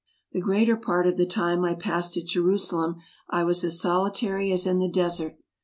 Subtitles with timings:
[0.31, 2.95] The greater part of the time I passed at Jerusalem
[3.29, 5.35] I was as solitary as in the desert.